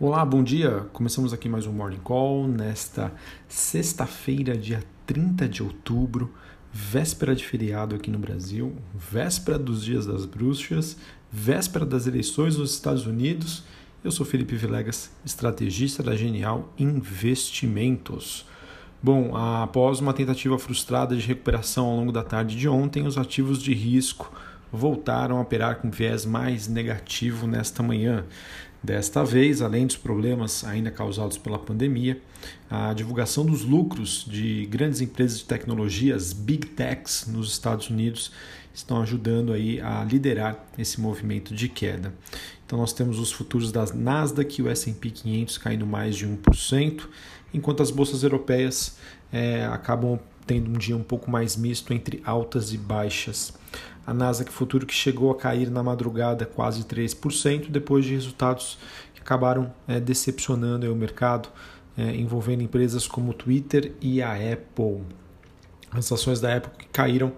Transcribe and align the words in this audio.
Olá, 0.00 0.24
bom 0.24 0.44
dia. 0.44 0.86
Começamos 0.92 1.32
aqui 1.32 1.48
mais 1.48 1.66
um 1.66 1.72
Morning 1.72 1.98
Call 1.98 2.46
nesta 2.46 3.12
sexta-feira, 3.48 4.56
dia 4.56 4.80
30 5.04 5.48
de 5.48 5.60
outubro, 5.60 6.32
véspera 6.72 7.34
de 7.34 7.44
feriado 7.44 7.96
aqui 7.96 8.08
no 8.08 8.18
Brasil, 8.18 8.76
véspera 8.94 9.58
dos 9.58 9.84
Dias 9.84 10.06
das 10.06 10.24
Bruxas, 10.24 10.96
véspera 11.32 11.84
das 11.84 12.06
eleições 12.06 12.56
nos 12.56 12.74
Estados 12.74 13.06
Unidos. 13.08 13.64
Eu 14.04 14.12
sou 14.12 14.24
Felipe 14.24 14.54
Vilegas, 14.54 15.10
estrategista 15.24 16.00
da 16.00 16.14
Genial 16.14 16.72
Investimentos. 16.78 18.46
Bom, 19.02 19.36
após 19.36 19.98
uma 19.98 20.14
tentativa 20.14 20.56
frustrada 20.60 21.16
de 21.16 21.26
recuperação 21.26 21.86
ao 21.86 21.96
longo 21.96 22.12
da 22.12 22.22
tarde 22.22 22.56
de 22.56 22.68
ontem, 22.68 23.04
os 23.04 23.18
ativos 23.18 23.60
de 23.60 23.74
risco 23.74 24.32
voltaram 24.72 25.38
a 25.38 25.40
operar 25.40 25.76
com 25.76 25.90
viés 25.90 26.24
mais 26.24 26.68
negativo 26.68 27.46
nesta 27.46 27.82
manhã. 27.82 28.24
Desta 28.82 29.24
vez, 29.24 29.60
além 29.60 29.86
dos 29.86 29.96
problemas 29.96 30.62
ainda 30.64 30.90
causados 30.90 31.36
pela 31.36 31.58
pandemia, 31.58 32.20
a 32.70 32.94
divulgação 32.94 33.44
dos 33.44 33.64
lucros 33.64 34.24
de 34.28 34.66
grandes 34.66 35.00
empresas 35.00 35.38
de 35.38 35.44
tecnologias, 35.44 36.32
big 36.32 36.66
techs, 36.68 37.26
nos 37.26 37.50
Estados 37.50 37.90
Unidos, 37.90 38.30
estão 38.72 39.02
ajudando 39.02 39.52
aí 39.52 39.80
a 39.80 40.04
liderar 40.04 40.64
esse 40.78 41.00
movimento 41.00 41.52
de 41.54 41.68
queda. 41.68 42.14
Então 42.64 42.78
nós 42.78 42.92
temos 42.92 43.18
os 43.18 43.32
futuros 43.32 43.72
das 43.72 43.92
Nasdaq 43.92 44.60
e 44.60 44.62
o 44.62 44.68
S&P 44.68 45.10
500 45.10 45.58
caindo 45.58 45.86
mais 45.86 46.16
de 46.16 46.26
1%, 46.26 47.08
enquanto 47.52 47.82
as 47.82 47.90
bolsas 47.90 48.22
europeias 48.22 48.96
é, 49.32 49.64
acabam 49.66 50.20
tendo 50.48 50.70
um 50.70 50.72
dia 50.72 50.96
um 50.96 51.02
pouco 51.02 51.30
mais 51.30 51.56
misto 51.56 51.92
entre 51.92 52.22
altas 52.24 52.72
e 52.72 52.78
baixas. 52.78 53.52
A 54.06 54.14
Nasdaq 54.14 54.50
Futuro 54.50 54.86
que 54.86 54.94
chegou 54.94 55.30
a 55.30 55.36
cair 55.36 55.70
na 55.70 55.82
madrugada 55.82 56.46
quase 56.46 56.82
3%, 56.84 57.68
depois 57.68 58.06
de 58.06 58.14
resultados 58.14 58.78
que 59.14 59.20
acabaram 59.20 59.72
é, 59.86 60.00
decepcionando 60.00 60.90
o 60.90 60.96
mercado, 60.96 61.50
é, 61.96 62.16
envolvendo 62.16 62.62
empresas 62.62 63.06
como 63.06 63.32
o 63.32 63.34
Twitter 63.34 63.92
e 64.00 64.22
a 64.22 64.32
Apple. 64.32 65.02
As 65.90 66.10
ações 66.10 66.40
da 66.40 66.56
Apple 66.56 66.72
que 66.78 66.86
caíram 66.88 67.34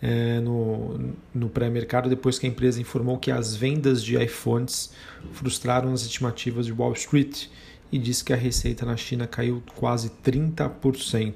é, 0.00 0.40
no, 0.40 1.14
no 1.34 1.50
pré-mercado 1.50 2.08
depois 2.08 2.38
que 2.38 2.46
a 2.46 2.48
empresa 2.48 2.80
informou 2.80 3.18
que 3.18 3.30
as 3.30 3.54
vendas 3.54 4.02
de 4.02 4.16
iPhones 4.16 4.90
frustraram 5.32 5.92
as 5.92 6.02
estimativas 6.02 6.64
de 6.64 6.72
Wall 6.72 6.94
Street 6.94 7.48
e 7.92 7.98
disse 7.98 8.24
que 8.24 8.32
a 8.32 8.36
receita 8.36 8.86
na 8.86 8.96
China 8.96 9.26
caiu 9.26 9.62
quase 9.76 10.10
30%. 10.24 11.34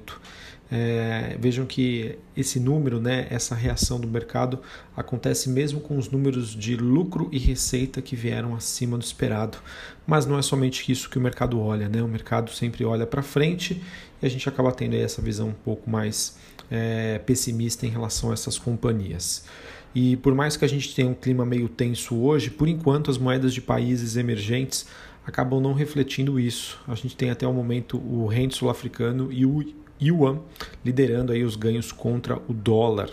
É, 0.71 1.35
vejam 1.39 1.65
que 1.65 2.17
esse 2.37 2.59
número, 2.59 3.01
né, 3.01 3.25
essa 3.31 3.55
reação 3.55 3.99
do 3.99 4.07
mercado 4.07 4.59
acontece 4.95 5.49
mesmo 5.49 5.79
com 5.79 5.97
os 5.97 6.09
números 6.11 6.49
de 6.49 6.75
lucro 6.75 7.27
e 7.31 7.39
receita 7.39 8.01
que 8.01 8.15
vieram 8.15 8.55
acima 8.55 8.97
do 8.97 9.03
esperado. 9.03 9.57
Mas 10.05 10.25
não 10.25 10.37
é 10.37 10.41
somente 10.41 10.91
isso 10.91 11.09
que 11.09 11.17
o 11.17 11.21
mercado 11.21 11.59
olha, 11.59 11.89
né? 11.89 12.03
O 12.03 12.07
mercado 12.07 12.51
sempre 12.51 12.85
olha 12.85 13.07
para 13.07 13.23
frente 13.23 13.81
e 14.21 14.25
a 14.25 14.29
gente 14.29 14.47
acaba 14.47 14.71
tendo 14.71 14.95
essa 14.95 15.21
visão 15.21 15.49
um 15.49 15.53
pouco 15.53 15.89
mais 15.89 16.37
é, 16.69 17.17
pessimista 17.19 17.85
em 17.85 17.89
relação 17.89 18.29
a 18.29 18.33
essas 18.33 18.59
companhias. 18.59 19.45
E 19.93 20.17
por 20.17 20.35
mais 20.35 20.55
que 20.55 20.63
a 20.63 20.67
gente 20.67 20.93
tenha 20.93 21.09
um 21.09 21.15
clima 21.15 21.45
meio 21.45 21.67
tenso 21.67 22.15
hoje, 22.15 22.51
por 22.51 22.67
enquanto 22.67 23.09
as 23.09 23.17
moedas 23.17 23.53
de 23.53 23.61
países 23.61 24.17
emergentes 24.17 24.85
acabam 25.25 25.59
não 25.59 25.73
refletindo 25.73 26.39
isso. 26.39 26.79
A 26.87 26.95
gente 26.95 27.15
tem 27.15 27.29
até 27.29 27.47
o 27.47 27.53
momento 27.53 27.97
o 27.97 28.27
rende 28.27 28.55
sul-africano 28.55 29.31
e 29.31 29.45
o 29.45 29.63
yuan 30.01 30.39
liderando 30.83 31.31
aí 31.31 31.43
os 31.43 31.55
ganhos 31.55 31.91
contra 31.91 32.37
o 32.47 32.53
dólar. 32.53 33.09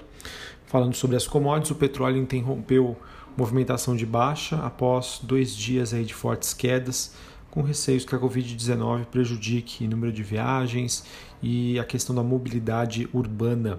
Falando 0.66 0.94
sobre 0.94 1.16
as 1.16 1.26
commodities, 1.26 1.70
o 1.70 1.74
petróleo 1.74 2.18
interrompeu 2.18 2.96
movimentação 3.36 3.94
de 3.94 4.06
baixa 4.06 4.56
após 4.64 5.20
dois 5.22 5.54
dias 5.54 5.92
aí 5.92 6.04
de 6.04 6.14
fortes 6.14 6.54
quedas, 6.54 7.14
com 7.50 7.62
receios 7.62 8.04
que 8.04 8.14
a 8.14 8.18
Covid-19 8.18 9.06
prejudique 9.06 9.84
o 9.84 9.88
número 9.88 10.12
de 10.12 10.22
viagens 10.22 11.04
e 11.42 11.78
a 11.78 11.84
questão 11.84 12.14
da 12.14 12.22
mobilidade 12.22 13.08
urbana. 13.12 13.78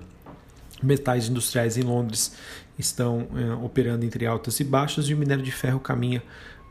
Metais 0.81 1.27
industriais 1.27 1.77
em 1.77 1.81
Londres 1.81 2.35
estão 2.77 3.27
é, 3.35 3.53
operando 3.63 4.05
entre 4.05 4.25
altas 4.25 4.59
e 4.59 4.63
baixas 4.63 5.09
e 5.09 5.13
o 5.13 5.17
minério 5.17 5.43
de 5.43 5.51
ferro 5.51 5.79
caminha 5.79 6.23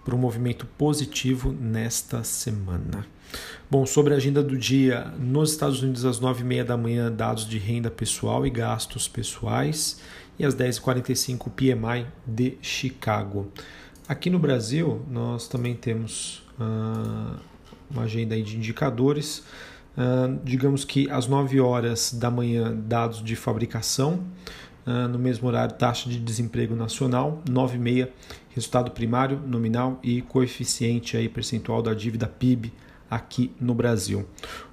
para 0.06 0.14
um 0.14 0.18
movimento 0.18 0.66
positivo 0.78 1.52
nesta 1.52 2.22
semana. 2.22 3.04
Bom, 3.68 3.84
sobre 3.84 4.14
a 4.14 4.16
agenda 4.16 4.40
do 4.40 4.56
dia, 4.56 5.12
nos 5.18 5.50
Estados 5.50 5.82
Unidos 5.82 6.04
às 6.04 6.20
9h30 6.20 6.62
da 6.62 6.76
manhã, 6.76 7.10
dados 7.10 7.44
de 7.44 7.58
renda 7.58 7.90
pessoal 7.90 8.46
e 8.46 8.50
gastos 8.50 9.08
pessoais, 9.08 10.00
e 10.38 10.44
às 10.44 10.54
10h45 10.54 11.50
PMI 11.50 12.06
de 12.24 12.56
Chicago. 12.62 13.50
Aqui 14.08 14.30
no 14.30 14.38
Brasil, 14.38 15.04
nós 15.10 15.48
também 15.48 15.74
temos 15.74 16.44
uh, 16.60 17.40
uma 17.90 18.04
agenda 18.04 18.40
de 18.40 18.56
indicadores. 18.56 19.42
Uh, 19.98 20.38
digamos 20.44 20.84
que 20.84 21.10
às 21.10 21.26
9 21.26 21.58
horas 21.58 22.12
da 22.12 22.30
manhã, 22.30 22.72
dados 22.76 23.24
de 23.24 23.34
fabricação. 23.34 24.22
Uh, 24.86 25.08
no 25.08 25.18
mesmo 25.18 25.48
horário, 25.48 25.74
taxa 25.74 26.08
de 26.08 26.18
desemprego 26.20 26.76
nacional, 26.76 27.42
9,6, 27.50 28.08
resultado 28.50 28.92
primário, 28.92 29.40
nominal 29.44 29.98
e 30.00 30.22
coeficiente 30.22 31.16
aí, 31.16 31.28
percentual 31.28 31.82
da 31.82 31.92
dívida 31.92 32.28
PIB 32.28 32.72
aqui 33.10 33.50
no 33.60 33.74
Brasil. 33.74 34.26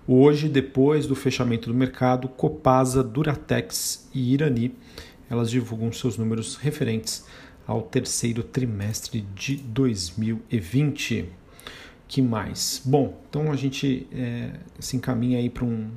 Hoje, 0.08 0.48
depois 0.50 1.08
do 1.08 1.16
fechamento 1.16 1.68
do 1.70 1.76
mercado, 1.76 2.28
Copasa, 2.28 3.04
Duratex 3.04 4.08
e 4.14 4.34
Irani, 4.34 4.76
elas 5.30 5.50
divulgam 5.50 5.92
seus 5.92 6.18
números 6.18 6.58
referentes 6.58 7.26
ao 7.66 7.82
terceiro 7.82 8.44
trimestre 8.44 9.22
de 9.34 9.56
2020. 9.56 11.30
Que 12.08 12.22
mais? 12.22 12.82
Bom, 12.86 13.20
então 13.28 13.52
a 13.52 13.56
gente 13.56 14.08
é, 14.12 14.52
se 14.80 14.96
encaminha 14.96 15.40
aí 15.40 15.50
para 15.50 15.66
um, 15.66 15.90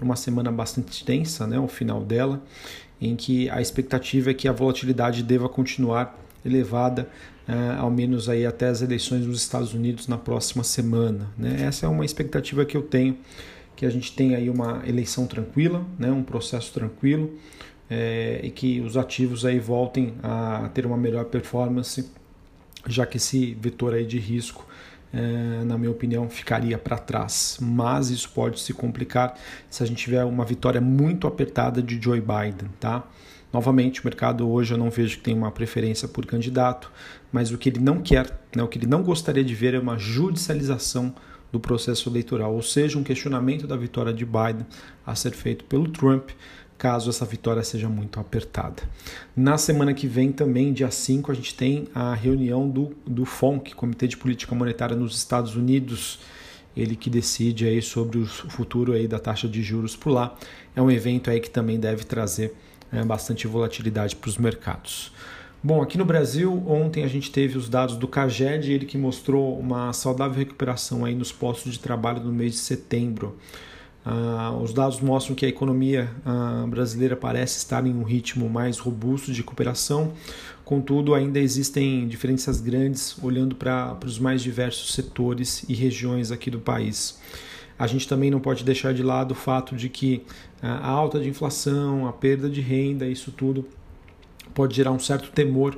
uma 0.00 0.16
semana 0.16 0.50
bastante 0.52 1.04
tensa, 1.04 1.46
né, 1.46 1.58
o 1.58 1.68
final 1.68 2.02
dela, 2.02 2.42
em 3.00 3.14
que 3.16 3.48
a 3.50 3.60
expectativa 3.60 4.30
é 4.30 4.34
que 4.34 4.48
a 4.48 4.52
volatilidade 4.52 5.22
deva 5.22 5.48
continuar 5.48 6.18
elevada, 6.44 7.08
uh, 7.48 7.80
ao 7.80 7.90
menos 7.90 8.28
aí 8.28 8.46
até 8.46 8.68
as 8.68 8.82
eleições 8.82 9.26
nos 9.26 9.42
Estados 9.42 9.74
Unidos 9.74 10.08
na 10.08 10.16
próxima 10.16 10.64
semana. 10.64 11.28
Né? 11.36 11.62
Essa 11.62 11.86
é 11.86 11.88
uma 11.88 12.04
expectativa 12.04 12.64
que 12.64 12.76
eu 12.76 12.82
tenho, 12.82 13.16
que 13.74 13.84
a 13.84 13.90
gente 13.90 14.12
tenha 14.12 14.38
aí 14.38 14.48
uma 14.48 14.82
eleição 14.86 15.26
tranquila, 15.26 15.84
né? 15.98 16.10
um 16.10 16.22
processo 16.22 16.72
tranquilo, 16.72 17.36
é, 17.90 18.40
e 18.42 18.50
que 18.50 18.80
os 18.80 18.96
ativos 18.96 19.44
aí 19.44 19.58
voltem 19.58 20.14
a 20.22 20.70
ter 20.72 20.86
uma 20.86 20.96
melhor 20.96 21.26
performance, 21.26 22.08
já 22.86 23.04
que 23.04 23.16
esse 23.16 23.54
vetor 23.54 23.94
aí 23.94 24.06
de 24.06 24.18
risco 24.18 24.66
é, 25.16 25.64
na 25.64 25.78
minha 25.78 25.90
opinião, 25.90 26.28
ficaria 26.28 26.76
para 26.76 26.98
trás. 26.98 27.56
Mas 27.60 28.10
isso 28.10 28.30
pode 28.30 28.60
se 28.60 28.74
complicar 28.74 29.34
se 29.70 29.82
a 29.82 29.86
gente 29.86 29.96
tiver 29.96 30.22
uma 30.24 30.44
vitória 30.44 30.80
muito 30.80 31.26
apertada 31.26 31.82
de 31.82 31.98
Joe 32.00 32.20
Biden, 32.20 32.68
tá? 32.78 33.02
Novamente, 33.50 34.02
o 34.02 34.04
mercado 34.04 34.46
hoje 34.46 34.74
eu 34.74 34.78
não 34.78 34.90
vejo 34.90 35.16
que 35.16 35.22
tem 35.22 35.34
uma 35.34 35.50
preferência 35.50 36.06
por 36.06 36.26
candidato, 36.26 36.92
mas 37.32 37.50
o 37.50 37.56
que 37.56 37.70
ele 37.70 37.80
não 37.80 38.02
quer, 38.02 38.38
né, 38.54 38.62
o 38.62 38.68
que 38.68 38.76
ele 38.76 38.86
não 38.86 39.02
gostaria 39.02 39.42
de 39.42 39.54
ver 39.54 39.72
é 39.72 39.78
uma 39.78 39.96
judicialização 39.96 41.14
do 41.50 41.58
processo 41.58 42.10
eleitoral, 42.10 42.52
ou 42.52 42.60
seja, 42.60 42.98
um 42.98 43.02
questionamento 43.02 43.66
da 43.66 43.76
vitória 43.76 44.12
de 44.12 44.26
Biden 44.26 44.66
a 45.06 45.14
ser 45.14 45.30
feito 45.30 45.64
pelo 45.64 45.88
Trump, 45.88 46.30
caso 46.78 47.10
essa 47.10 47.24
vitória 47.24 47.62
seja 47.62 47.88
muito 47.88 48.20
apertada. 48.20 48.82
Na 49.34 49.58
semana 49.58 49.94
que 49.94 50.06
vem, 50.06 50.32
também, 50.32 50.72
dia 50.72 50.90
5, 50.90 51.30
a 51.32 51.34
gente 51.34 51.54
tem 51.54 51.88
a 51.94 52.14
reunião 52.14 52.68
do, 52.68 52.94
do 53.06 53.24
FONC, 53.24 53.74
Comitê 53.74 54.06
de 54.06 54.16
Política 54.16 54.54
Monetária 54.54 54.96
nos 54.96 55.16
Estados 55.16 55.56
Unidos, 55.56 56.18
ele 56.76 56.94
que 56.94 57.08
decide 57.08 57.66
aí 57.66 57.80
sobre 57.80 58.18
o 58.18 58.26
futuro 58.26 58.92
aí 58.92 59.08
da 59.08 59.18
taxa 59.18 59.48
de 59.48 59.62
juros 59.62 59.96
por 59.96 60.10
lá. 60.10 60.36
É 60.74 60.82
um 60.82 60.90
evento 60.90 61.30
aí 61.30 61.40
que 61.40 61.48
também 61.48 61.80
deve 61.80 62.04
trazer 62.04 62.54
é, 62.92 63.02
bastante 63.02 63.46
volatilidade 63.46 64.14
para 64.14 64.28
os 64.28 64.36
mercados. 64.36 65.10
Bom, 65.62 65.82
aqui 65.82 65.96
no 65.96 66.04
Brasil, 66.04 66.62
ontem 66.66 67.02
a 67.02 67.08
gente 67.08 67.30
teve 67.30 67.56
os 67.56 67.68
dados 67.68 67.96
do 67.96 68.06
CAGED, 68.06 68.70
ele 68.70 68.86
que 68.86 68.98
mostrou 68.98 69.58
uma 69.58 69.92
saudável 69.92 70.36
recuperação 70.38 71.04
aí 71.04 71.14
nos 71.14 71.32
postos 71.32 71.72
de 71.72 71.78
trabalho 71.80 72.22
no 72.22 72.30
mês 72.30 72.52
de 72.52 72.58
setembro. 72.58 73.36
Ah, 74.08 74.56
os 74.62 74.72
dados 74.72 75.00
mostram 75.00 75.34
que 75.34 75.44
a 75.44 75.48
economia 75.48 76.08
ah, 76.24 76.64
brasileira 76.68 77.16
parece 77.16 77.58
estar 77.58 77.84
em 77.84 77.92
um 77.92 78.04
ritmo 78.04 78.48
mais 78.48 78.78
robusto 78.78 79.32
de 79.32 79.40
recuperação, 79.40 80.12
contudo, 80.64 81.12
ainda 81.12 81.40
existem 81.40 82.06
diferenças 82.06 82.60
grandes 82.60 83.20
olhando 83.20 83.56
para 83.56 83.98
os 84.04 84.20
mais 84.20 84.42
diversos 84.42 84.94
setores 84.94 85.64
e 85.68 85.74
regiões 85.74 86.30
aqui 86.30 86.52
do 86.52 86.60
país. 86.60 87.18
A 87.76 87.88
gente 87.88 88.06
também 88.06 88.30
não 88.30 88.38
pode 88.38 88.62
deixar 88.62 88.94
de 88.94 89.02
lado 89.02 89.32
o 89.32 89.34
fato 89.34 89.74
de 89.74 89.88
que 89.88 90.22
a 90.62 90.88
alta 90.88 91.18
de 91.18 91.28
inflação, 91.28 92.06
a 92.06 92.12
perda 92.12 92.48
de 92.48 92.60
renda, 92.60 93.08
isso 93.08 93.32
tudo 93.32 93.66
pode 94.54 94.74
gerar 94.74 94.92
um 94.92 95.00
certo 95.00 95.30
temor 95.32 95.76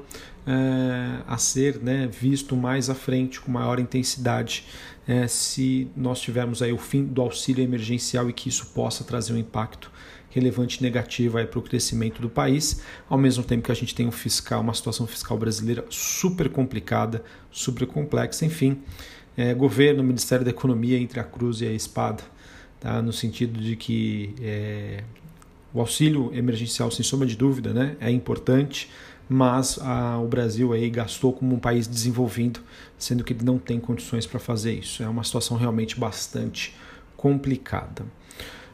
é, 0.49 1.23
a 1.27 1.37
ser 1.37 1.79
né, 1.79 2.09
visto 2.11 2.57
mais 2.57 2.89
à 2.89 2.95
frente, 2.95 3.41
com 3.41 3.53
maior 3.53 3.79
intensidade, 3.79 4.65
é, 5.07 5.27
se 5.29 5.89
nós 5.95 6.21
tivermos 6.21 6.63
aí 6.63 6.73
o 6.73 6.79
fim 6.79 7.05
do 7.05 7.21
auxílio 7.21 7.63
emergencial 7.63 8.31
e 8.31 8.33
que 8.33 8.49
isso 8.49 8.67
possa 8.75 9.05
trazer 9.05 9.35
um 9.35 9.39
impacto 9.39 9.91
relevante 10.31 10.83
negativo 10.83 11.39
para 11.47 11.59
o 11.59 11.63
crescimento 11.63 12.21
do 12.23 12.29
país, 12.29 12.83
ao 13.09 13.19
mesmo 13.19 13.45
tempo 13.45 13.65
que 13.65 13.73
a 13.73 13.75
gente 13.75 13.95
tem 13.95 14.07
um 14.07 14.13
fiscal, 14.13 14.61
uma 14.61 14.75
situação 14.75 15.07
fiscal 15.07 15.37
brasileira 15.37 15.85
super 15.91 16.49
complicada, 16.49 17.23
super 17.51 17.87
complexa, 17.87 18.45
enfim 18.45 18.83
é, 19.39 19.55
governo, 19.55 20.03
Ministério 20.03 20.45
da 20.45 20.51
Economia 20.51 20.99
entre 20.99 21.21
a 21.21 21.25
cruz 21.25 21.61
e 21.61 21.67
a 21.67 21.73
espada, 21.73 22.25
tá? 22.81 23.01
no 23.01 23.13
sentido 23.13 23.61
de 23.61 23.77
que 23.77 24.35
é, 24.43 25.05
o 25.73 25.79
auxílio 25.79 26.33
emergencial, 26.35 26.91
sem 26.91 27.05
sombra 27.05 27.25
de 27.25 27.37
dúvida, 27.37 27.73
né, 27.73 27.97
é 28.01 28.11
importante, 28.11 28.91
mas 29.29 29.79
o 30.23 30.27
Brasil 30.27 30.73
aí 30.73 30.89
gastou 30.89 31.33
como 31.33 31.55
um 31.55 31.59
país 31.59 31.87
desenvolvido, 31.87 32.61
sendo 32.97 33.23
que 33.23 33.33
ele 33.33 33.45
não 33.45 33.59
tem 33.59 33.79
condições 33.79 34.27
para 34.27 34.41
fazer 34.41 34.73
isso. 34.73 35.03
É 35.03 35.09
uma 35.09 35.23
situação 35.23 35.57
realmente 35.57 35.99
bastante 35.99 36.75
complicada. 37.17 38.07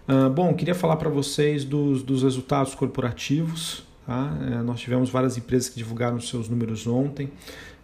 Uh, 0.07 0.29
bom, 0.29 0.53
queria 0.53 0.75
falar 0.75 0.97
para 0.97 1.09
vocês 1.09 1.65
dos, 1.65 2.03
dos 2.03 2.23
resultados 2.23 2.75
corporativos. 2.75 3.83
Tá? 4.07 4.33
Uh, 4.39 4.63
nós 4.63 4.79
tivemos 4.79 5.09
várias 5.09 5.39
empresas 5.39 5.71
que 5.71 5.77
divulgaram 5.77 6.21
seus 6.21 6.49
números 6.49 6.87
ontem. 6.87 7.33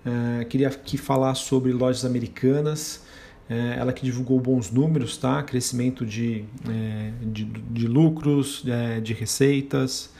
Uh, 0.04 0.44
queria 0.46 0.68
aqui 0.68 0.98
falar 0.98 1.34
sobre 1.34 1.72
lojas 1.72 2.04
americanas. 2.04 3.08
É, 3.48 3.74
ela 3.80 3.92
que 3.92 4.04
divulgou 4.04 4.38
bons 4.38 4.70
números, 4.70 5.16
tá? 5.16 5.42
crescimento 5.42 6.06
de, 6.06 6.44
de, 7.20 7.44
de, 7.44 7.88
lucros, 7.88 8.64
de 9.02 9.12
receitas, 9.12 10.12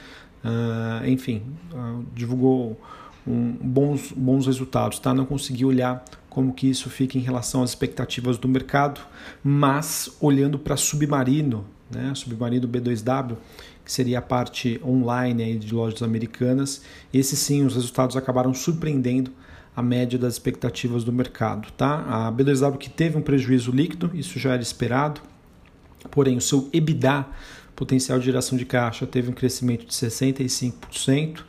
uh, 0.43 1.07
enfim, 1.07 1.43
uh, 1.73 2.05
divulgou 2.13 2.79
um, 3.25 3.51
bons, 3.51 4.11
bons 4.11 4.47
resultados. 4.47 4.99
Tá? 4.99 5.13
Não 5.13 5.25
consegui 5.25 5.65
olhar 5.65 6.03
como 6.29 6.53
que 6.53 6.69
isso 6.69 6.89
fica 6.89 7.17
em 7.17 7.21
relação 7.21 7.61
às 7.61 7.71
expectativas 7.71 8.37
do 8.37 8.47
mercado, 8.47 9.01
mas 9.43 10.15
olhando 10.19 10.57
para 10.57 10.77
Submarino, 10.77 11.65
né? 11.93 12.13
Submarino 12.15 12.67
B2W, 12.69 13.35
que 13.83 13.91
seria 13.91 14.19
a 14.19 14.21
parte 14.21 14.79
online 14.85 15.43
aí 15.43 15.57
de 15.57 15.73
lojas 15.73 16.01
americanas, 16.01 16.81
esse 17.13 17.35
sim, 17.35 17.65
os 17.65 17.75
resultados 17.75 18.15
acabaram 18.15 18.53
surpreendendo 18.53 19.31
a 19.75 19.81
média 19.81 20.17
das 20.17 20.33
expectativas 20.33 21.03
do 21.03 21.11
mercado. 21.11 21.71
Tá? 21.73 22.27
A 22.27 22.31
B2W 22.31 22.77
que 22.77 22.89
teve 22.89 23.17
um 23.17 23.21
prejuízo 23.21 23.71
líquido, 23.71 24.11
isso 24.13 24.39
já 24.39 24.53
era 24.53 24.61
esperado, 24.61 25.21
porém 26.09 26.37
o 26.37 26.41
seu 26.41 26.69
EBITDA, 26.71 27.25
potencial 27.81 28.19
de 28.19 28.25
geração 28.25 28.55
de 28.55 28.63
caixa, 28.63 29.07
teve 29.07 29.31
um 29.31 29.33
crescimento 29.33 29.87
de 29.87 29.91
65%. 29.91 31.39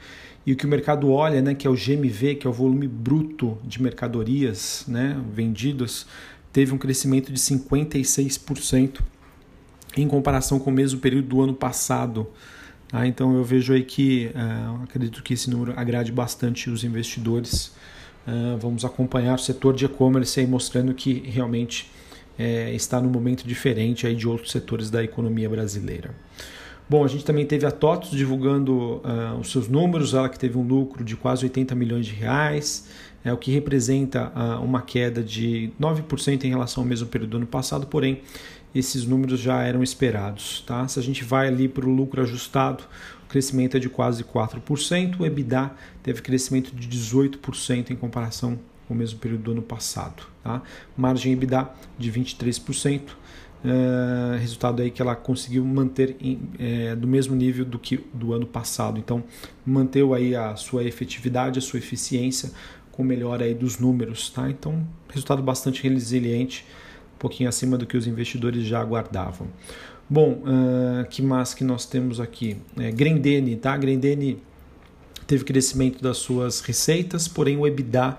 E 0.47 0.53
o 0.55 0.57
que 0.57 0.65
o 0.65 0.69
mercado 0.69 1.13
olha, 1.13 1.43
né, 1.43 1.55
que 1.55 1.67
é 1.67 1.71
o 1.71 1.75
GMV, 1.75 2.37
que 2.37 2.47
é 2.47 2.51
o 2.51 2.53
volume 2.55 2.89
bruto 2.89 3.59
de 3.63 3.83
mercadorias 3.83 4.87
né, 4.89 5.23
vendidas, 5.31 6.07
teve 6.51 6.73
um 6.73 6.79
crescimento 6.79 7.31
de 7.31 7.39
56% 7.39 9.01
em 9.95 10.09
comparação 10.09 10.59
com 10.59 10.71
o 10.71 10.73
mesmo 10.73 11.01
período 11.01 11.29
do 11.29 11.43
ano 11.43 11.53
passado. 11.53 12.27
Tá? 12.89 13.07
Então 13.07 13.37
eu 13.37 13.45
vejo 13.45 13.75
aí 13.75 13.85
que 13.85 14.31
uh, 14.35 14.85
acredito 14.85 15.23
que 15.23 15.35
esse 15.35 15.51
número 15.51 15.75
agrade 15.77 16.11
bastante 16.11 16.71
os 16.71 16.83
investidores 16.83 17.73
Uh, 18.25 18.57
vamos 18.57 18.85
acompanhar 18.85 19.35
o 19.35 19.39
setor 19.39 19.75
de 19.75 19.85
e-commerce 19.85 20.39
aí 20.39 20.47
mostrando 20.47 20.95
que 20.95 21.13
realmente 21.27 21.91
é, 22.39 22.73
está 22.75 23.01
num 23.01 23.11
momento 23.11 23.47
diferente 23.47 24.07
aí 24.07 24.15
de 24.15 24.27
outros 24.27 24.51
setores 24.51 24.91
da 24.91 25.03
economia 25.03 25.49
brasileira. 25.49 26.15
Bom, 26.89 27.05
a 27.05 27.09
gente 27.09 27.25
também 27.25 27.47
teve 27.47 27.65
a 27.65 27.71
TOTOS 27.71 28.11
divulgando 28.11 28.97
uh, 28.97 29.39
os 29.41 29.51
seus 29.51 29.69
números, 29.69 30.15
ela 30.15 30.29
que 30.29 30.39
teve 30.39 30.59
um 30.59 30.63
lucro 30.63 31.03
de 31.03 31.17
quase 31.17 31.45
80 31.45 31.75
milhões 31.75 32.05
de 32.05 32.13
reais, 32.13 32.89
é 33.25 33.33
o 33.33 33.37
que 33.37 33.51
representa 33.51 34.33
uh, 34.35 34.63
uma 34.63 34.83
queda 34.83 35.23
de 35.23 35.73
9% 35.81 36.45
em 36.45 36.49
relação 36.49 36.83
ao 36.83 36.89
mesmo 36.89 37.07
período 37.07 37.31
do 37.31 37.37
ano 37.39 37.47
passado, 37.47 37.87
porém 37.87 38.21
esses 38.75 39.07
números 39.07 39.41
já 39.41 39.63
eram 39.63 39.83
esperados. 39.83 40.63
Tá? 40.67 40.87
Se 40.89 40.99
a 40.99 41.03
gente 41.03 41.25
vai 41.25 41.49
ali 41.49 41.69
para 41.69 41.87
o 41.87 41.89
lucro 41.89 42.21
ajustado, 42.21 42.85
crescimento 43.29 43.77
é 43.77 43.81
de 43.81 43.89
quase 43.89 44.25
4%, 44.25 45.21
o 45.21 45.25
EBITDA 45.25 45.71
teve 46.03 46.21
crescimento 46.21 46.75
de 46.75 46.89
18% 46.89 47.91
em 47.91 47.97
comparação 47.97 48.59
com 48.93 48.95
o 48.95 48.99
mesmo 48.99 49.19
período 49.19 49.45
do 49.45 49.53
ano 49.53 49.63
passado. 49.63 50.23
Tá? 50.45 50.61
Margem 50.95 51.33
EBITDA 51.33 51.71
de 51.99 52.13
23%, 52.13 53.01
uh, 53.01 53.15
eh, 53.65 54.39
resultado 54.39 54.83
aí 54.83 54.91
que 54.91 55.01
ela 55.01 55.17
conseguiu 55.17 55.65
manter 55.65 56.15
em, 56.21 56.39
é, 56.59 56.95
do 56.95 57.09
mesmo 57.09 57.35
nível 57.35 57.65
do 57.65 57.79
que 57.79 58.05
do 58.13 58.35
ano 58.35 58.47
passado. 58.47 58.99
Então, 58.99 59.25
manteve 59.65 60.13
aí 60.13 60.37
a 60.37 60.55
sua 60.57 60.85
efetividade, 60.85 61.59
a 61.59 61.63
sua 61.63 61.79
eficiência 61.79 62.51
com 62.91 63.03
melhora 63.03 63.45
aí 63.45 63.55
dos 63.55 63.79
números. 63.79 64.29
Tá? 64.29 64.51
Então, 64.51 64.87
resultado 65.09 65.43
bastante 65.43 65.83
resiliente, 65.89 66.67
um 67.15 67.19
pouquinho 67.19 67.49
acima 67.49 67.79
do 67.79 67.87
que 67.87 67.97
os 67.97 68.07
investidores 68.07 68.65
já 68.67 68.81
aguardavam. 68.81 69.49
Bom, 70.11 70.43
uh, 70.43 71.09
que 71.09 71.23
mais 71.23 71.55
que 71.55 71.65
nós 71.65 71.87
temos 71.87 72.21
aqui? 72.21 72.59
É, 72.79 72.91
Grendene, 72.91 73.57
tá? 73.57 73.75
Grendene 73.75 74.43
teve 75.27 75.45
crescimento 75.45 76.03
das 76.03 76.19
suas 76.19 76.61
receitas, 76.61 77.27
porém 77.27 77.57
o 77.57 77.67
EBITDA 77.67 78.19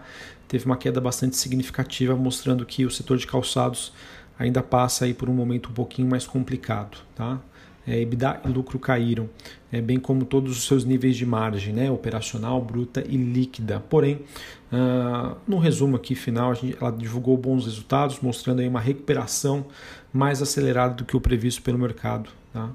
teve 0.54 0.68
uma 0.68 0.78
queda 0.78 1.02
bastante 1.02 1.36
significativa, 1.36 2.16
mostrando 2.16 2.64
que 2.64 2.86
o 2.86 2.92
setor 2.92 3.18
de 3.18 3.26
calçados 3.26 3.92
ainda 4.38 4.62
passa 4.62 5.06
aí 5.06 5.12
por 5.12 5.28
um 5.28 5.34
momento 5.34 5.72
um 5.72 5.74
pouquinho 5.74 6.08
mais 6.08 6.28
complicado, 6.28 7.00
tá? 7.16 7.42
É, 7.88 8.00
EBITDA 8.00 8.42
e 8.46 8.50
lucro 8.50 8.78
caíram, 8.78 9.28
é, 9.72 9.82
bem 9.82 10.00
como 10.00 10.26
todos 10.26 10.56
os 10.56 10.68
seus 10.68 10.86
níveis 10.86 11.18
de 11.18 11.26
margem, 11.26 11.74
né, 11.74 11.90
operacional, 11.90 12.62
bruta 12.62 13.04
e 13.06 13.18
líquida. 13.18 13.84
Porém, 13.90 14.22
uh, 14.72 15.36
no 15.48 15.58
resumo 15.58 15.96
aqui 15.96 16.14
final, 16.14 16.54
gente, 16.54 16.78
ela 16.80 16.92
divulgou 16.92 17.36
bons 17.36 17.66
resultados, 17.66 18.20
mostrando 18.22 18.60
aí 18.60 18.68
uma 18.68 18.80
recuperação 18.80 19.66
mais 20.14 20.40
acelerada 20.40 20.94
do 20.94 21.04
que 21.04 21.18
o 21.18 21.20
previsto 21.20 21.64
pelo 21.64 21.80
mercado. 21.80 22.30
Tá? 22.54 22.70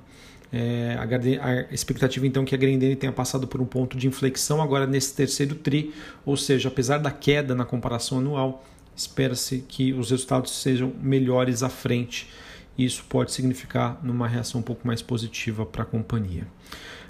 É, 0.52 0.96
a, 1.40 1.74
expectativa 1.74 2.26
então 2.26 2.42
é 2.42 2.46
que 2.46 2.54
a 2.54 2.58
Grendene 2.58 2.96
tenha 2.96 3.12
passado 3.12 3.46
por 3.46 3.60
um 3.60 3.66
ponto 3.66 3.96
de 3.96 4.06
inflexão 4.06 4.62
agora 4.62 4.86
nesse 4.86 5.14
terceiro 5.14 5.54
tri, 5.54 5.92
ou 6.24 6.36
seja, 6.36 6.68
apesar 6.68 6.98
da 6.98 7.10
queda 7.10 7.54
na 7.54 7.64
comparação 7.64 8.18
anual, 8.18 8.64
espera-se 8.96 9.64
que 9.68 9.92
os 9.92 10.10
resultados 10.10 10.52
sejam 10.52 10.92
melhores 11.00 11.62
à 11.62 11.68
frente. 11.68 12.28
Isso 12.76 13.04
pode 13.08 13.32
significar 13.32 14.00
numa 14.02 14.26
reação 14.26 14.60
um 14.60 14.64
pouco 14.64 14.86
mais 14.86 15.02
positiva 15.02 15.66
para 15.66 15.82
a 15.82 15.86
companhia. 15.86 16.46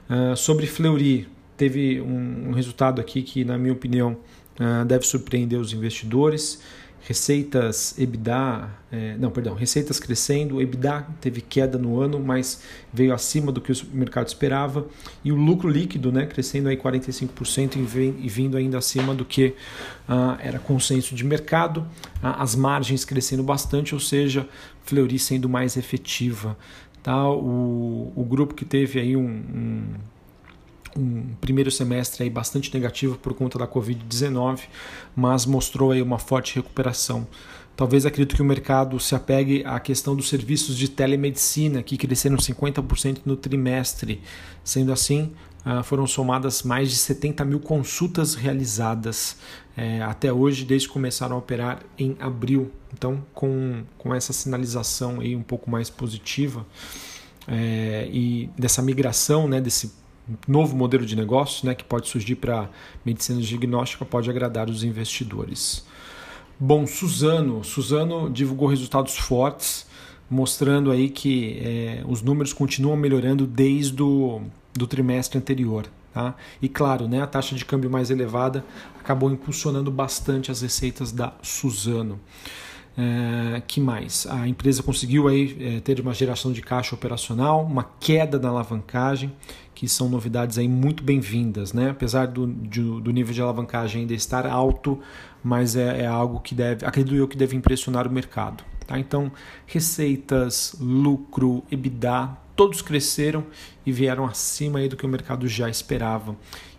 Uh, 0.08 0.36
sobre 0.36 0.66
Fleury, 0.66 1.28
teve 1.56 2.00
um, 2.00 2.48
um, 2.48 2.52
resultado 2.52 3.00
aqui 3.00 3.22
que, 3.22 3.44
na 3.44 3.58
minha 3.58 3.72
opinião, 3.72 4.16
uh, 4.58 4.84
deve 4.84 5.06
surpreender 5.06 5.58
os 5.58 5.72
investidores 5.72 6.62
receitas 7.00 7.96
EBITDA, 7.98 8.68
é, 8.90 9.16
não, 9.18 9.30
perdão, 9.30 9.54
receitas 9.54 9.98
crescendo, 10.00 10.60
EBITDA 10.60 11.06
teve 11.20 11.40
queda 11.40 11.78
no 11.78 12.00
ano, 12.00 12.18
mas 12.20 12.62
veio 12.92 13.14
acima 13.14 13.52
do 13.52 13.60
que 13.60 13.72
o 13.72 13.76
mercado 13.92 14.28
esperava, 14.28 14.86
e 15.24 15.32
o 15.32 15.36
lucro 15.36 15.68
líquido, 15.68 16.10
né, 16.10 16.26
crescendo 16.26 16.68
aí 16.68 16.76
45% 16.76 17.76
e 17.76 18.28
vindo 18.28 18.56
ainda 18.56 18.78
acima 18.78 19.14
do 19.14 19.24
que 19.24 19.54
ah, 20.08 20.38
era 20.42 20.58
consenso 20.58 21.14
de 21.14 21.24
mercado, 21.24 21.86
ah, 22.22 22.42
as 22.42 22.54
margens 22.54 23.04
crescendo 23.04 23.42
bastante, 23.42 23.94
ou 23.94 24.00
seja, 24.00 24.48
Fleury 24.84 25.18
sendo 25.18 25.48
mais 25.48 25.76
efetiva, 25.76 26.56
tá? 27.02 27.28
O, 27.30 28.12
o 28.16 28.24
grupo 28.24 28.54
que 28.54 28.64
teve 28.64 28.98
aí 28.98 29.16
um, 29.16 29.26
um 29.26 29.84
um 30.98 31.34
primeiro 31.40 31.70
semestre 31.70 32.24
aí 32.24 32.30
bastante 32.30 32.72
negativo 32.74 33.16
por 33.16 33.34
conta 33.34 33.58
da 33.58 33.66
Covid-19, 33.66 34.62
mas 35.14 35.46
mostrou 35.46 35.92
aí 35.92 36.02
uma 36.02 36.18
forte 36.18 36.56
recuperação. 36.56 37.26
Talvez 37.76 38.04
acredito 38.04 38.34
que 38.34 38.42
o 38.42 38.44
mercado 38.44 38.98
se 38.98 39.14
apegue 39.14 39.62
à 39.64 39.78
questão 39.78 40.16
dos 40.16 40.28
serviços 40.28 40.76
de 40.76 40.88
telemedicina, 40.88 41.80
que 41.80 41.96
cresceram 41.96 42.36
50% 42.36 43.20
no 43.24 43.36
trimestre. 43.36 44.20
Sendo 44.64 44.92
assim, 44.92 45.32
ah, 45.64 45.84
foram 45.84 46.04
somadas 46.04 46.64
mais 46.64 46.90
de 46.90 46.96
70 46.96 47.44
mil 47.44 47.60
consultas 47.60 48.34
realizadas 48.34 49.36
é, 49.76 50.02
até 50.02 50.32
hoje, 50.32 50.64
desde 50.64 50.88
que 50.88 50.92
começaram 50.92 51.36
a 51.36 51.38
operar 51.38 51.80
em 51.96 52.16
abril. 52.18 52.72
Então, 52.92 53.24
com, 53.32 53.84
com 53.96 54.12
essa 54.12 54.32
sinalização 54.32 55.20
aí 55.20 55.36
um 55.36 55.42
pouco 55.42 55.70
mais 55.70 55.88
positiva 55.88 56.66
é, 57.46 58.08
e 58.12 58.50
dessa 58.58 58.82
migração, 58.82 59.46
né, 59.46 59.60
desse 59.60 59.92
novo 60.46 60.76
modelo 60.76 61.04
de 61.06 61.16
negócio 61.16 61.66
né, 61.66 61.74
que 61.74 61.84
pode 61.84 62.08
surgir 62.08 62.36
para 62.36 62.68
medicina 63.04 63.40
diagnóstica 63.40 64.04
pode 64.04 64.28
agradar 64.28 64.68
os 64.68 64.82
investidores. 64.84 65.84
Bom, 66.58 66.86
Suzano, 66.86 67.62
Suzano 67.62 68.28
divulgou 68.28 68.68
resultados 68.68 69.16
fortes, 69.16 69.86
mostrando 70.28 70.90
aí 70.90 71.08
que 71.08 71.58
é, 71.60 72.02
os 72.06 72.20
números 72.20 72.52
continuam 72.52 72.96
melhorando 72.96 73.46
desde 73.46 74.02
o 74.02 74.42
do 74.74 74.86
trimestre 74.86 75.38
anterior. 75.38 75.86
Tá? 76.12 76.34
E 76.60 76.68
claro, 76.68 77.06
né, 77.06 77.22
a 77.22 77.26
taxa 77.26 77.54
de 77.54 77.64
câmbio 77.64 77.90
mais 77.90 78.10
elevada 78.10 78.64
acabou 78.98 79.30
impulsionando 79.30 79.90
bastante 79.90 80.50
as 80.50 80.62
receitas 80.62 81.12
da 81.12 81.32
Suzano. 81.42 82.18
É, 83.00 83.62
que 83.64 83.80
mais? 83.80 84.26
A 84.26 84.48
empresa 84.48 84.82
conseguiu 84.82 85.28
aí, 85.28 85.56
é, 85.60 85.80
ter 85.80 86.00
uma 86.00 86.12
geração 86.12 86.50
de 86.50 86.60
caixa 86.60 86.96
operacional, 86.96 87.64
uma 87.64 87.84
queda 88.00 88.40
na 88.40 88.48
alavancagem, 88.48 89.32
que 89.72 89.86
são 89.86 90.08
novidades 90.08 90.58
aí 90.58 90.66
muito 90.66 91.04
bem-vindas, 91.04 91.72
né? 91.72 91.90
apesar 91.90 92.26
do, 92.26 92.44
do, 92.44 93.12
nível 93.12 93.32
de 93.32 93.40
alavancagem 93.40 94.00
ainda 94.00 94.14
estar 94.14 94.44
alto, 94.44 94.98
mas 95.44 95.76
é, 95.76 96.02
é, 96.02 96.06
algo 96.06 96.40
que 96.40 96.56
deve, 96.56 96.84
acredito 96.84 97.14
eu, 97.14 97.28
que 97.28 97.36
deve 97.36 97.54
impressionar 97.54 98.08
o 98.08 98.10
mercado. 98.10 98.64
Tá? 98.84 98.98
Então, 98.98 99.30
receitas, 99.64 100.74
lucro, 100.80 101.62
EBITDA, 101.70 102.36
todos 102.56 102.82
cresceram 102.82 103.46
e 103.86 103.92
vieram 103.92 104.24
acima 104.26 104.80
aí 104.80 104.88
do 104.88 104.96
que 104.96 105.06
o 105.06 105.08
mercado 105.08 105.46
já 105.46 105.70
esperava. 105.70 106.34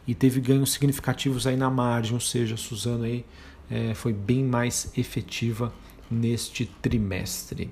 E 0.06 0.14
teve 0.14 0.42
ganhos 0.42 0.74
significativos 0.74 1.48
aí 1.48 1.56
na 1.56 1.70
margem, 1.70 2.14
ou 2.14 2.20
seja, 2.20 2.56
a 2.56 2.58
Suzano 2.58 3.06
aí, 3.06 3.24
é, 3.72 3.94
foi 3.94 4.12
bem 4.12 4.44
mais 4.44 4.92
efetiva 4.98 5.72
neste 6.10 6.66
trimestre. 6.82 7.70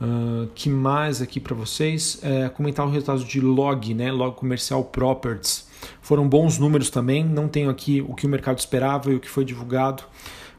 Uh, 0.00 0.48
que 0.54 0.68
mais 0.68 1.20
aqui 1.20 1.40
para 1.40 1.54
vocês? 1.54 2.20
É, 2.22 2.48
comentar 2.48 2.86
o 2.86 2.90
resultado 2.90 3.24
de 3.24 3.40
log, 3.40 3.94
né? 3.94 4.12
Log 4.12 4.36
Comercial 4.36 4.84
Properties. 4.84 5.66
Foram 6.00 6.28
bons 6.28 6.58
números 6.58 6.88
também. 6.88 7.24
Não 7.24 7.48
tenho 7.48 7.68
aqui 7.68 8.00
o 8.00 8.14
que 8.14 8.26
o 8.26 8.28
mercado 8.28 8.58
esperava 8.58 9.10
e 9.10 9.16
o 9.16 9.20
que 9.20 9.28
foi 9.28 9.44
divulgado, 9.44 10.04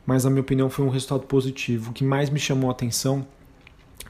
mas 0.05 0.25
na 0.25 0.29
minha 0.29 0.41
opinião 0.41 0.69
foi 0.69 0.85
um 0.85 0.89
resultado 0.89 1.23
positivo. 1.23 1.91
O 1.91 1.93
que 1.93 2.03
mais 2.03 2.29
me 2.29 2.39
chamou 2.39 2.69
a 2.69 2.73
atenção 2.73 3.25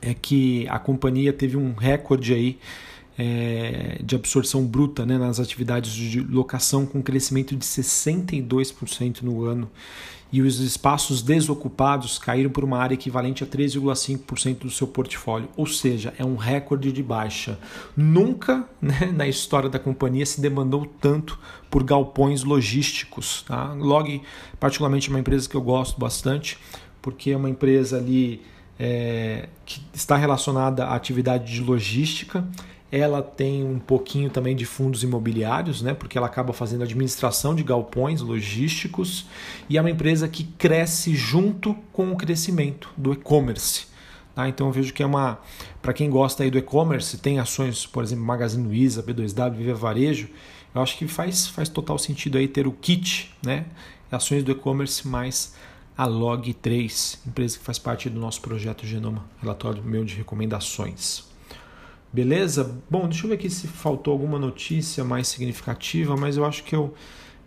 é 0.01 0.13
que 0.13 0.67
a 0.67 0.79
companhia 0.79 1.31
teve 1.31 1.57
um 1.57 1.74
recorde 1.74 2.33
aí 2.33 2.59
é, 3.22 4.00
de 4.02 4.16
absorção 4.16 4.66
bruta 4.66 5.06
né, 5.06 5.18
nas 5.18 5.42
atividades 5.42 5.92
de 5.92 6.22
locação, 6.22 6.86
com 6.86 7.04
crescimento 7.04 7.54
de 7.54 7.66
62% 7.66 9.24
no 9.24 9.44
ano. 9.44 9.70
E 10.32 10.42
os 10.42 10.60
espaços 10.60 11.22
desocupados 11.22 12.18
caíram 12.18 12.50
por 12.50 12.64
uma 12.64 12.78
área 12.78 12.94
equivalente 12.94 13.44
a 13.44 13.48
3,5% 13.48 14.60
do 14.60 14.70
seu 14.70 14.88
portfólio, 14.88 15.50
ou 15.58 15.66
seja, 15.66 16.14
é 16.18 16.24
um 16.24 16.38
recorde 16.38 16.94
de 16.94 17.04
baixa. 17.04 17.60
Nunca 17.98 18.66
né, 18.82 19.12
na 19.14 19.28
história 19.28 19.70
da 19.70 19.80
companhia 19.80 20.26
se 20.26 20.40
demandou 20.40 20.86
tanto 20.86 21.38
por 21.70 21.84
galpões 21.84 22.44
logísticos. 22.44 23.44
Tá? 23.46 23.74
Log, 23.74 24.22
particularmente, 24.60 25.10
é 25.10 25.12
uma 25.12 25.20
empresa 25.20 25.50
que 25.50 25.56
eu 25.56 25.62
gosto 25.62 26.00
bastante, 26.00 26.58
porque 27.02 27.32
é 27.32 27.38
uma 27.38 27.50
empresa 27.50 27.98
ali 27.98 28.42
é, 28.80 29.50
que 29.66 29.82
está 29.94 30.16
relacionada 30.16 30.86
à 30.86 30.96
atividade 30.96 31.52
de 31.52 31.62
logística 31.62 32.48
ela 32.91 33.22
tem 33.22 33.63
um 33.63 33.79
pouquinho 33.79 34.29
também 34.29 34.55
de 34.55 34.65
fundos 34.65 35.03
imobiliários, 35.03 35.81
né, 35.81 35.93
porque 35.93 36.17
ela 36.17 36.27
acaba 36.27 36.53
fazendo 36.53 36.84
administração 36.84 37.53
de 37.53 37.63
galpões 37.63 38.22
logísticos 38.22 39.27
e 39.69 39.77
é 39.77 39.81
uma 39.81 39.91
empresa 39.91 40.27
que 40.27 40.43
cresce 40.43 41.15
junto 41.15 41.75
com 41.93 42.12
o 42.12 42.15
crescimento 42.15 42.89
do 42.98 43.13
e-commerce. 43.13 43.88
Tá? 44.34 44.50
Então 44.50 44.67
eu 44.67 44.74
vejo 44.74 44.93
que 44.93 45.03
é 45.03 45.05
uma, 45.05 45.39
para 45.81 45.93
quem 45.93 46.10
gosta 46.10 46.43
aí 46.43 46.50
do 46.50 46.58
e-commerce, 46.58 47.17
tem 47.17 47.39
ações, 47.39 47.86
por 47.86 48.03
exemplo, 48.03 48.25
Magazine 48.25 48.67
Luiza, 48.67 49.03
B2W, 49.03 49.53
Viva 49.53 49.75
Varejo, 49.75 50.29
eu 50.74 50.81
acho 50.81 50.98
que 50.98 51.08
faz, 51.08 51.48
faz 51.48 51.69
total 51.69 51.98
sentido 51.98 52.38
aí 52.38 52.48
ter 52.48 52.67
o 52.67 52.72
kit, 52.72 53.31
né, 53.43 53.65
ações 54.12 54.43
do 54.43 54.51
e-commerce 54.51 55.08
mais 55.08 55.53
a 55.96 56.08
Log3, 56.08 57.19
empresa 57.27 57.58
que 57.58 57.63
faz 57.63 57.77
parte 57.77 58.10
do 58.10 58.19
nosso 58.19 58.41
projeto 58.41 58.86
Genoma, 58.86 59.25
relatório 59.41 59.84
meu 59.84 60.05
de 60.05 60.15
recomendações. 60.15 61.28
Beleza? 62.12 62.75
Bom, 62.89 63.08
deixa 63.08 63.25
eu 63.25 63.30
ver 63.30 63.36
aqui 63.36 63.50
se 63.50 63.68
faltou 63.68 64.12
alguma 64.12 64.39
notícia 64.39 65.04
mais 65.04 65.28
significativa, 65.28 66.18
mas 66.18 66.38
eu 66.38 66.46
acho 66.46 66.63
que 66.63 66.75
eu 66.75 66.94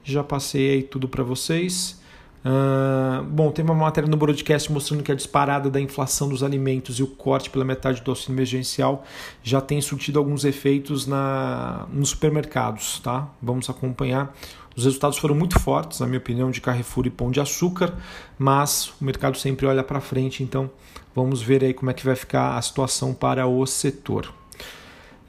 já 0.05 0.23
passei 0.23 0.83
tudo 0.83 1.09
para 1.09 1.25
vocês. 1.25 2.01
Uh, 2.45 3.23
bom, 3.25 3.53
tem 3.53 3.65
uma 3.65 3.75
matéria 3.75 4.11
no 4.11 4.17
broadcast 4.17 4.71
mostrando 4.73 5.03
que 5.03 5.13
a 5.13 5.15
disparada 5.15 5.71
da 5.71 5.81
inflação 5.81 6.29
dos 6.29 6.43
alimentos 6.43 6.99
e 6.99 7.03
o 7.03 7.07
corte 7.07 7.49
pela 7.49 7.65
metade 7.65 8.03
do 8.03 8.11
auxílio 8.11 8.35
emergencial 8.35 9.05
já 9.45 9.61
tem 9.61 9.81
surtido 9.81 10.19
alguns 10.19 10.45
efeitos 10.45 11.07
na, 11.07 11.87
nos 11.93 12.11
supermercados, 12.11 12.99
tá? 13.01 13.29
Vamos 13.41 13.71
acompanhar. 13.71 14.35
Os 14.75 14.85
resultados 14.85 15.19
foram 15.19 15.35
muito 15.35 15.59
fortes, 15.61 16.01
na 16.01 16.07
minha 16.07 16.19
opinião, 16.19 16.51
de 16.51 16.61
Carrefour 16.61 17.07
e 17.07 17.11
Pão 17.11 17.31
de 17.31 17.41
Açúcar, 17.41 17.95
mas 18.39 18.93
o 19.01 19.05
mercado 19.05 19.37
sempre 19.37 19.67
olha 19.67 19.85
para 19.85 20.01
frente, 20.01 20.43
então 20.43 20.71
vamos 21.15 21.43
ver 21.43 21.63
aí 21.63 21.75
como 21.75 21.91
é 21.91 21.95
que 21.95 22.05
vai 22.05 22.17
ficar 22.17 22.57
a 22.57 22.63
situação 22.63 23.13
para 23.13 23.47
o 23.47 23.67
setor. 23.67 24.42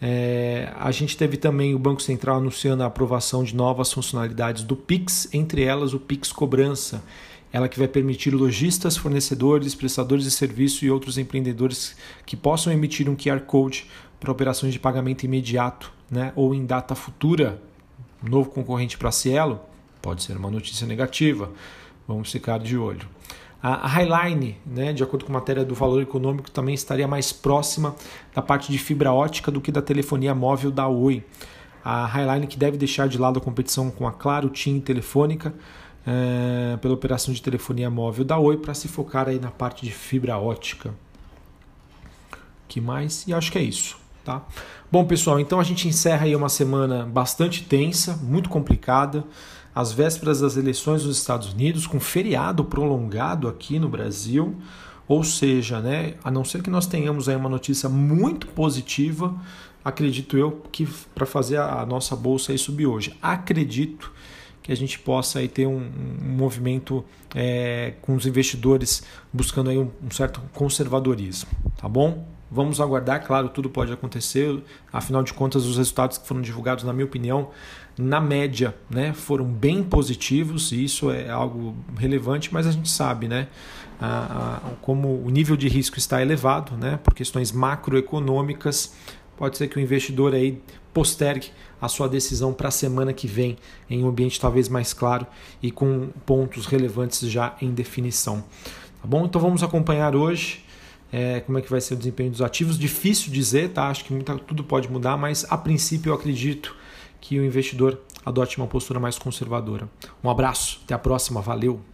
É, 0.05 0.69
a 0.75 0.91
gente 0.91 1.15
teve 1.15 1.37
também 1.37 1.73
o 1.73 1.79
Banco 1.79 2.01
Central 2.01 2.35
anunciando 2.35 2.83
a 2.83 2.87
aprovação 2.87 3.41
de 3.41 3.55
novas 3.55 3.93
funcionalidades 3.93 4.61
do 4.61 4.75
Pix, 4.75 5.29
entre 5.31 5.63
elas 5.63 5.93
o 5.93 5.99
Pix 5.99 6.29
Cobrança, 6.29 7.01
ela 7.53 7.69
que 7.69 7.79
vai 7.79 7.87
permitir 7.87 8.31
lojistas, 8.31 8.97
fornecedores, 8.97 9.73
prestadores 9.73 10.25
de 10.25 10.31
serviço 10.31 10.83
e 10.83 10.91
outros 10.91 11.17
empreendedores 11.17 11.95
que 12.25 12.35
possam 12.35 12.73
emitir 12.73 13.07
um 13.07 13.15
QR 13.15 13.39
Code 13.47 13.89
para 14.19 14.29
operações 14.29 14.73
de 14.73 14.79
pagamento 14.79 15.23
imediato 15.23 15.89
né, 16.11 16.33
ou 16.35 16.53
em 16.53 16.65
data 16.65 16.95
futura. 16.95 17.61
Novo 18.21 18.49
concorrente 18.49 18.97
para 18.97 19.09
Cielo 19.09 19.61
pode 20.01 20.21
ser 20.21 20.35
uma 20.35 20.51
notícia 20.51 20.85
negativa. 20.85 21.49
Vamos 22.05 22.29
ficar 22.29 22.59
de 22.59 22.77
olho. 22.77 23.07
A 23.65 23.87
Highline, 23.87 24.57
né, 24.65 24.91
de 24.91 25.01
acordo 25.03 25.23
com 25.23 25.31
a 25.31 25.35
matéria 25.35 25.63
do 25.63 25.73
valor 25.73 26.01
econômico, 26.01 26.51
também 26.51 26.75
estaria 26.75 27.07
mais 27.07 27.31
próxima 27.31 27.95
da 28.35 28.41
parte 28.41 28.69
de 28.69 28.77
fibra 28.77 29.13
ótica 29.13 29.49
do 29.49 29.61
que 29.61 29.71
da 29.71 29.81
telefonia 29.81 30.35
móvel 30.35 30.69
da 30.69 30.85
Oi. 30.89 31.23
A 31.81 32.05
Highline 32.05 32.45
que 32.45 32.57
deve 32.57 32.77
deixar 32.77 33.07
de 33.07 33.17
lado 33.17 33.39
a 33.39 33.41
competição 33.41 33.89
com 33.89 34.05
a 34.05 34.11
Claro, 34.11 34.51
e 34.53 34.81
Telefônica 34.81 35.53
é, 36.05 36.75
pela 36.81 36.93
operação 36.93 37.33
de 37.33 37.41
telefonia 37.41 37.89
móvel 37.89 38.25
da 38.25 38.37
Oi 38.37 38.57
para 38.57 38.73
se 38.73 38.89
focar 38.89 39.29
aí 39.29 39.39
na 39.39 39.49
parte 39.49 39.85
de 39.85 39.93
fibra 39.93 40.37
ótica. 40.37 40.93
Que 42.67 42.81
mais? 42.81 43.25
E 43.29 43.33
acho 43.33 43.49
que 43.49 43.57
é 43.57 43.63
isso, 43.63 43.97
tá? 44.23 44.45
Bom, 44.91 45.05
pessoal, 45.05 45.39
então 45.39 45.59
a 45.59 45.63
gente 45.63 45.87
encerra 45.87 46.25
aí 46.25 46.35
uma 46.35 46.49
semana 46.49 47.05
bastante 47.05 47.63
tensa, 47.63 48.17
muito 48.21 48.49
complicada 48.49 49.23
às 49.73 49.91
vésperas 49.91 50.39
das 50.39 50.55
eleições 50.55 51.03
nos 51.03 51.17
Estados 51.17 51.51
Unidos, 51.53 51.87
com 51.87 51.99
feriado 51.99 52.63
prolongado 52.63 53.47
aqui 53.47 53.79
no 53.79 53.89
Brasil. 53.89 54.55
Ou 55.07 55.23
seja, 55.23 55.79
né, 55.81 56.13
a 56.23 56.31
não 56.31 56.45
ser 56.45 56.61
que 56.61 56.69
nós 56.69 56.87
tenhamos 56.87 57.27
aí 57.27 57.35
uma 57.35 57.49
notícia 57.49 57.89
muito 57.89 58.47
positiva, 58.47 59.35
acredito 59.83 60.37
eu 60.37 60.63
que 60.71 60.87
para 61.13 61.25
fazer 61.25 61.57
a 61.57 61.85
nossa 61.85 62.15
bolsa 62.15 62.51
aí 62.51 62.57
subir 62.57 62.87
hoje. 62.87 63.17
Acredito 63.21 64.11
que 64.61 64.71
a 64.71 64.75
gente 64.75 64.97
possa 64.97 65.39
aí 65.39 65.49
ter 65.49 65.67
um, 65.67 65.91
um 66.23 66.29
movimento 66.29 67.03
é, 67.35 67.95
com 68.01 68.15
os 68.15 68.25
investidores 68.25 69.03
buscando 69.31 69.69
aí 69.69 69.77
um, 69.77 69.91
um 70.01 70.09
certo 70.09 70.41
conservadorismo, 70.53 71.49
tá 71.75 71.89
bom? 71.89 72.32
Vamos 72.53 72.79
aguardar, 72.79 73.25
claro, 73.25 73.49
tudo 73.49 73.67
pode 73.67 73.91
acontecer. 73.91 74.61
Afinal 74.91 75.23
de 75.23 75.33
contas, 75.33 75.65
os 75.65 75.75
resultados 75.75 76.19
que 76.19 76.27
foram 76.27 76.39
divulgados, 76.39 76.83
na 76.83 76.93
minha 76.93 77.05
opinião, 77.05 77.49
na 77.97 78.21
média, 78.21 78.75
né, 78.87 79.11
foram 79.11 79.43
bem 79.43 79.81
positivos 79.81 80.71
e 80.71 80.83
isso 80.83 81.09
é 81.09 81.31
algo 81.31 81.75
relevante, 81.97 82.53
mas 82.53 82.67
a 82.67 82.71
gente 82.71 82.91
sabe, 82.91 83.27
né, 83.27 83.47
a, 83.99 84.57
a, 84.57 84.69
como 84.83 85.19
o 85.25 85.31
nível 85.31 85.57
de 85.57 85.67
risco 85.67 85.97
está 85.97 86.21
elevado, 86.21 86.77
né, 86.77 86.99
por 87.03 87.15
questões 87.15 87.51
macroeconômicas, 87.51 88.93
pode 89.35 89.57
ser 89.57 89.67
que 89.67 89.77
o 89.77 89.79
investidor 89.79 90.35
aí 90.35 90.61
postergue 90.93 91.49
a 91.81 91.87
sua 91.87 92.07
decisão 92.07 92.53
para 92.53 92.67
a 92.67 92.71
semana 92.71 93.13
que 93.13 93.25
vem, 93.25 93.57
em 93.89 94.03
um 94.03 94.07
ambiente 94.09 94.39
talvez 94.39 94.69
mais 94.69 94.93
claro 94.93 95.25
e 95.59 95.71
com 95.71 96.09
pontos 96.23 96.67
relevantes 96.67 97.27
já 97.27 97.55
em 97.59 97.71
definição. 97.71 98.43
Tá 99.01 99.07
bom? 99.07 99.25
Então 99.25 99.41
vamos 99.41 99.63
acompanhar 99.63 100.15
hoje 100.15 100.63
é, 101.13 101.41
como 101.41 101.59
é 101.59 101.61
que 101.61 101.69
vai 101.69 101.79
ser 101.79 101.93
o 101.93 101.97
desempenho 101.97 102.31
dos 102.31 102.41
ativos. 102.41 102.77
Difícil 102.77 103.31
dizer, 103.31 103.69
tá? 103.69 103.87
Acho 103.87 104.03
que 104.03 104.11
muita, 104.11 104.35
tudo 104.39 104.63
pode 104.63 104.91
mudar, 104.91 105.15
mas 105.15 105.45
a 105.47 105.55
princípio 105.55 106.09
eu 106.09 106.15
acredito 106.15 106.75
que 107.21 107.39
o 107.39 107.45
investidor 107.45 108.01
adote 108.25 108.57
uma 108.57 108.65
postura 108.65 108.99
mais 108.99 109.19
conservadora. 109.19 109.87
Um 110.23 110.29
abraço, 110.29 110.81
até 110.83 110.95
a 110.95 110.99
próxima, 110.99 111.39
valeu! 111.39 111.92